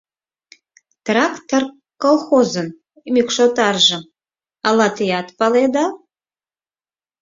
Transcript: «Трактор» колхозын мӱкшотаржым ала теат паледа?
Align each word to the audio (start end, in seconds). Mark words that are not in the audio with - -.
«Трактор» 1.05 1.63
колхозын 2.01 2.67
мӱкшотаржым 3.13 4.03
ала 4.67 4.87
теат 4.95 5.27
паледа? 5.37 5.85